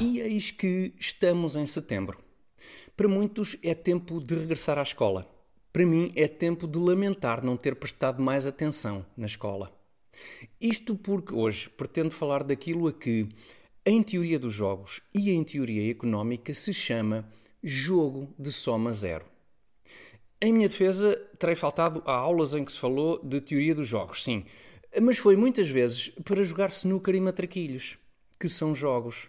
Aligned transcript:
E 0.00 0.18
eis 0.18 0.50
que 0.50 0.94
estamos 0.98 1.56
em 1.56 1.66
setembro. 1.66 2.16
Para 2.96 3.06
muitos 3.06 3.58
é 3.62 3.74
tempo 3.74 4.18
de 4.18 4.34
regressar 4.34 4.78
à 4.78 4.82
escola. 4.82 5.30
Para 5.70 5.84
mim 5.84 6.10
é 6.16 6.26
tempo 6.26 6.66
de 6.66 6.78
lamentar 6.78 7.44
não 7.44 7.54
ter 7.54 7.76
prestado 7.76 8.22
mais 8.22 8.46
atenção 8.46 9.04
na 9.14 9.26
escola. 9.26 9.70
Isto 10.58 10.96
porque 10.96 11.34
hoje 11.34 11.68
pretendo 11.68 12.12
falar 12.12 12.42
daquilo 12.42 12.88
a 12.88 12.92
que, 12.94 13.28
em 13.84 14.02
teoria 14.02 14.38
dos 14.38 14.54
jogos 14.54 15.02
e 15.14 15.32
em 15.32 15.44
teoria 15.44 15.90
económica, 15.90 16.54
se 16.54 16.72
chama 16.72 17.28
jogo 17.62 18.34
de 18.38 18.50
soma 18.50 18.94
zero. 18.94 19.26
Em 20.40 20.50
minha 20.50 20.68
defesa, 20.68 21.14
terei 21.38 21.54
faltado 21.54 22.02
a 22.06 22.12
aulas 22.14 22.54
em 22.54 22.64
que 22.64 22.72
se 22.72 22.78
falou 22.78 23.22
de 23.22 23.38
teoria 23.42 23.74
dos 23.74 23.86
jogos, 23.86 24.24
sim, 24.24 24.46
mas 25.02 25.18
foi 25.18 25.36
muitas 25.36 25.68
vezes 25.68 26.08
para 26.24 26.42
jogar 26.42 26.70
snooker 26.70 27.14
e 27.14 27.20
matraquilhos, 27.20 27.98
que 28.38 28.48
são 28.48 28.74
jogos. 28.74 29.28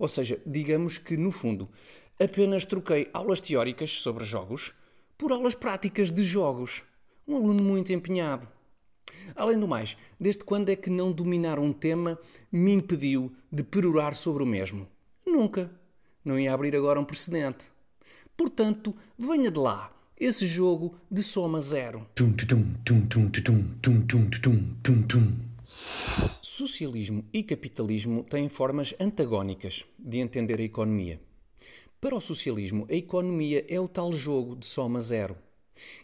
Ou 0.00 0.08
seja, 0.08 0.40
digamos 0.46 0.96
que, 0.96 1.14
no 1.14 1.30
fundo, 1.30 1.68
apenas 2.18 2.64
troquei 2.64 3.10
aulas 3.12 3.38
teóricas 3.38 4.00
sobre 4.00 4.24
jogos 4.24 4.72
por 5.18 5.30
aulas 5.30 5.54
práticas 5.54 6.10
de 6.10 6.24
jogos. 6.24 6.82
Um 7.28 7.36
aluno 7.36 7.62
muito 7.62 7.92
empenhado. 7.92 8.48
Além 9.36 9.60
do 9.60 9.68
mais, 9.68 9.98
desde 10.18 10.42
quando 10.42 10.70
é 10.70 10.76
que 10.76 10.88
não 10.88 11.12
dominar 11.12 11.58
um 11.58 11.70
tema 11.70 12.18
me 12.50 12.72
impediu 12.72 13.30
de 13.52 13.62
perorar 13.62 14.14
sobre 14.14 14.42
o 14.42 14.46
mesmo? 14.46 14.88
Nunca. 15.26 15.70
Não 16.24 16.40
ia 16.40 16.54
abrir 16.54 16.74
agora 16.74 16.98
um 16.98 17.04
precedente. 17.04 17.66
Portanto, 18.34 18.96
venha 19.18 19.50
de 19.50 19.60
lá 19.60 19.94
esse 20.18 20.46
jogo 20.46 20.96
de 21.10 21.22
soma 21.22 21.60
zero. 21.60 22.06
Socialismo 26.52 27.24
e 27.32 27.44
capitalismo 27.44 28.24
têm 28.24 28.48
formas 28.48 28.92
antagónicas 28.98 29.84
de 29.96 30.18
entender 30.18 30.58
a 30.58 30.64
economia. 30.64 31.20
Para 32.00 32.16
o 32.16 32.20
socialismo, 32.20 32.88
a 32.90 32.94
economia 32.94 33.64
é 33.68 33.78
o 33.78 33.86
tal 33.86 34.10
jogo 34.12 34.56
de 34.56 34.66
soma 34.66 35.00
zero. 35.00 35.36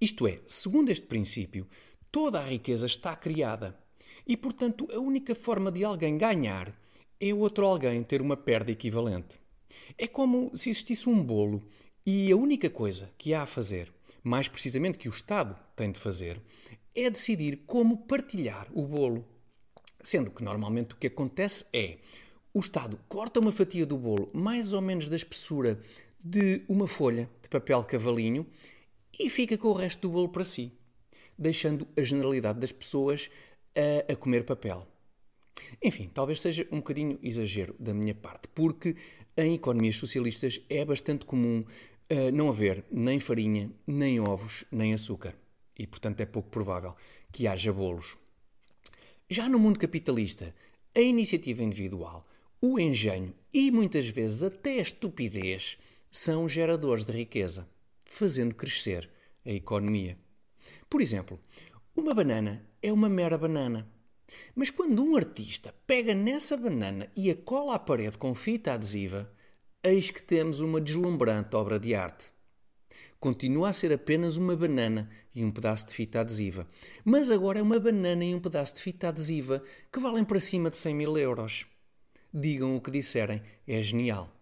Isto 0.00 0.28
é, 0.28 0.38
segundo 0.46 0.90
este 0.90 1.06
princípio, 1.06 1.66
toda 2.12 2.38
a 2.38 2.44
riqueza 2.44 2.86
está 2.86 3.16
criada 3.16 3.76
e, 4.24 4.36
portanto, 4.36 4.86
a 4.92 5.00
única 5.00 5.34
forma 5.34 5.72
de 5.72 5.82
alguém 5.82 6.16
ganhar 6.16 6.72
é 7.20 7.34
outro 7.34 7.66
alguém 7.66 8.00
ter 8.04 8.22
uma 8.22 8.36
perda 8.36 8.70
equivalente. 8.70 9.40
É 9.98 10.06
como 10.06 10.56
se 10.56 10.70
existisse 10.70 11.08
um 11.08 11.20
bolo 11.20 11.60
e 12.06 12.30
a 12.30 12.36
única 12.36 12.70
coisa 12.70 13.10
que 13.18 13.34
há 13.34 13.42
a 13.42 13.46
fazer, 13.46 13.92
mais 14.22 14.46
precisamente 14.46 14.98
que 14.98 15.08
o 15.08 15.10
Estado 15.10 15.58
tem 15.74 15.90
de 15.90 15.98
fazer, 15.98 16.40
é 16.94 17.10
decidir 17.10 17.64
como 17.66 18.06
partilhar 18.06 18.68
o 18.72 18.86
bolo. 18.86 19.37
Sendo 20.02 20.30
que 20.30 20.42
normalmente 20.42 20.94
o 20.94 20.96
que 20.96 21.08
acontece 21.08 21.66
é 21.72 21.98
o 22.52 22.60
Estado 22.60 22.98
corta 23.08 23.40
uma 23.40 23.52
fatia 23.52 23.84
do 23.84 23.96
bolo 23.96 24.30
mais 24.32 24.72
ou 24.72 24.80
menos 24.80 25.08
da 25.08 25.16
espessura 25.16 25.78
de 26.18 26.62
uma 26.68 26.86
folha 26.86 27.28
de 27.42 27.48
papel 27.48 27.82
cavalinho 27.84 28.46
e 29.18 29.28
fica 29.28 29.56
com 29.56 29.68
o 29.68 29.74
resto 29.74 30.02
do 30.02 30.10
bolo 30.10 30.28
para 30.28 30.44
si, 30.44 30.72
deixando 31.36 31.86
a 31.96 32.02
generalidade 32.02 32.60
das 32.60 32.72
pessoas 32.72 33.30
a, 33.76 34.12
a 34.12 34.16
comer 34.16 34.44
papel. 34.44 34.86
Enfim, 35.82 36.10
talvez 36.12 36.40
seja 36.40 36.66
um 36.70 36.78
bocadinho 36.78 37.18
exagero 37.22 37.74
da 37.78 37.92
minha 37.92 38.14
parte, 38.14 38.48
porque 38.48 38.96
em 39.36 39.54
economias 39.54 39.96
socialistas 39.96 40.60
é 40.68 40.84
bastante 40.84 41.24
comum 41.24 41.60
uh, 42.10 42.32
não 42.32 42.48
haver 42.48 42.84
nem 42.90 43.20
farinha, 43.20 43.70
nem 43.86 44.20
ovos, 44.20 44.64
nem 44.70 44.92
açúcar. 44.92 45.34
E, 45.78 45.86
portanto, 45.86 46.20
é 46.20 46.26
pouco 46.26 46.48
provável 46.50 46.94
que 47.30 47.46
haja 47.46 47.72
bolos. 47.72 48.16
Já 49.30 49.48
no 49.48 49.58
mundo 49.58 49.78
capitalista, 49.78 50.54
a 50.94 51.00
iniciativa 51.00 51.62
individual 51.62 52.26
o 52.60 52.78
engenho 52.78 53.32
e 53.54 53.70
muitas 53.70 54.08
vezes 54.08 54.42
até 54.42 54.78
a 54.78 54.82
estupidez 54.82 55.78
são 56.10 56.48
geradores 56.48 57.04
de 57.04 57.12
riqueza, 57.12 57.68
fazendo 58.04 58.54
crescer 58.54 59.08
a 59.46 59.50
economia. 59.50 60.18
Por 60.90 61.00
exemplo, 61.00 61.38
uma 61.94 62.12
banana 62.14 62.66
é 62.82 62.92
uma 62.92 63.08
mera 63.08 63.38
banana. 63.38 63.86
Mas 64.54 64.70
quando 64.70 65.02
um 65.04 65.16
artista 65.16 65.74
pega 65.86 66.14
nessa 66.14 66.56
banana 66.56 67.10
e 67.14 67.30
a 67.30 67.36
cola 67.36 67.76
à 67.76 67.78
parede 67.78 68.18
com 68.18 68.34
fita 68.34 68.72
adesiva, 68.72 69.32
eis 69.82 70.10
que 70.10 70.22
temos 70.22 70.60
uma 70.60 70.80
deslumbrante 70.80 71.54
obra 71.54 71.78
de 71.78 71.94
arte. 71.94 72.32
Continua 73.20 73.70
a 73.70 73.72
ser 73.72 73.92
apenas 73.92 74.36
uma 74.36 74.56
banana 74.56 75.08
e 75.34 75.44
um 75.44 75.50
pedaço 75.50 75.86
de 75.88 75.94
fita 75.94 76.20
adesiva, 76.20 76.66
mas 77.04 77.30
agora 77.30 77.58
é 77.58 77.62
uma 77.62 77.78
banana 77.78 78.24
e 78.24 78.34
um 78.34 78.40
pedaço 78.40 78.76
de 78.76 78.82
fita 78.82 79.08
adesiva 79.08 79.62
que 79.92 80.00
valem 80.00 80.24
para 80.24 80.40
cima 80.40 80.70
de 80.70 80.76
100 80.76 80.94
mil 80.94 81.18
euros 81.18 81.66
digam 82.32 82.76
o 82.76 82.80
que 82.80 82.90
disserem, 82.90 83.42
é 83.66 83.82
genial. 83.82 84.32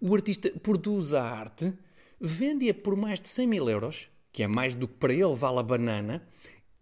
O 0.00 0.14
artista 0.14 0.50
produz 0.62 1.14
a 1.14 1.22
arte, 1.22 1.72
vende-a 2.20 2.74
por 2.74 2.96
mais 2.96 3.20
de 3.20 3.28
100 3.28 3.46
mil 3.46 3.68
euros, 3.68 4.08
que 4.32 4.42
é 4.42 4.46
mais 4.46 4.74
do 4.74 4.88
que 4.88 4.94
para 4.94 5.12
ele 5.12 5.34
vale 5.34 5.58
a 5.58 5.62
banana, 5.62 6.26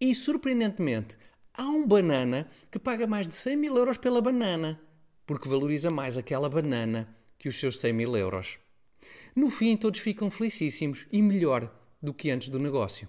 e 0.00 0.14
surpreendentemente 0.14 1.16
há 1.54 1.64
um 1.64 1.86
banana 1.86 2.48
que 2.70 2.78
paga 2.78 3.06
mais 3.06 3.26
de 3.26 3.34
100 3.34 3.56
mil 3.56 3.76
euros 3.76 3.96
pela 3.96 4.20
banana, 4.20 4.80
porque 5.26 5.48
valoriza 5.48 5.90
mais 5.90 6.16
aquela 6.16 6.48
banana 6.48 7.08
que 7.38 7.48
os 7.48 7.58
seus 7.58 7.78
100 7.78 7.92
mil 7.92 8.16
euros. 8.16 8.58
No 9.36 9.50
fim, 9.50 9.76
todos 9.76 10.00
ficam 10.00 10.30
felicíssimos 10.30 11.06
e 11.12 11.22
melhor 11.22 11.72
do 12.02 12.12
que 12.12 12.30
antes 12.30 12.48
do 12.48 12.58
negócio. 12.58 13.08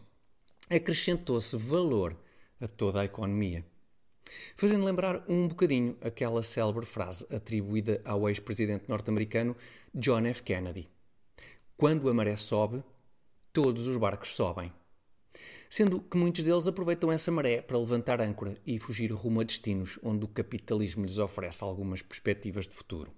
Acrescentou-se 0.69 1.57
valor 1.57 2.15
a 2.61 2.67
toda 2.67 3.01
a 3.01 3.05
economia 3.05 3.65
fazendo 4.55 4.85
lembrar 4.85 5.23
um 5.27 5.47
bocadinho 5.47 5.97
aquela 6.01 6.43
célebre 6.43 6.85
frase 6.85 7.25
atribuída 7.33 8.01
ao 8.05 8.27
ex-presidente 8.29 8.85
norte-americano 8.87 9.55
John 9.93 10.25
F. 10.25 10.43
Kennedy: 10.43 10.89
Quando 11.75 12.09
a 12.09 12.13
maré 12.13 12.35
sobe, 12.35 12.83
todos 13.53 13.87
os 13.87 13.97
barcos 13.97 14.35
sobem. 14.35 14.71
Sendo 15.69 15.99
que 15.99 16.17
muitos 16.17 16.43
deles 16.43 16.67
aproveitam 16.67 17.11
essa 17.11 17.31
maré 17.31 17.61
para 17.61 17.77
levantar 17.77 18.21
âncora 18.21 18.57
e 18.65 18.79
fugir 18.79 19.11
rumo 19.11 19.41
a 19.41 19.43
destinos 19.43 19.99
onde 20.01 20.23
o 20.23 20.27
capitalismo 20.27 21.05
lhes 21.05 21.17
oferece 21.17 21.63
algumas 21.63 22.01
perspectivas 22.01 22.67
de 22.67 22.75
futuro. 22.75 23.11